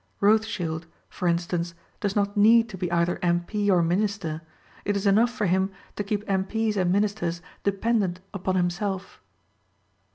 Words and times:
Rothschild, 0.19 0.87
for 1.09 1.27
instance, 1.27 1.75
does 1.99 2.15
not 2.15 2.35
need 2.35 2.69
to 2.69 2.75
be 2.79 2.91
either 2.91 3.19
M.P. 3.21 3.69
or 3.69 3.83
minister, 3.83 4.41
it 4.83 4.95
is 4.97 5.05
enough 5.05 5.29
for 5.29 5.45
him 5.45 5.69
to 5.95 6.03
keep 6.03 6.23
M.P.'s 6.27 6.75
and 6.75 6.91
ministers 6.91 7.39
dependent 7.63 8.19
upon 8.33 8.55
himself. 8.55 9.21